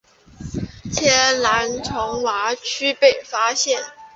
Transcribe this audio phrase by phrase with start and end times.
[0.91, 3.79] 天蓝丛蛙区被发现。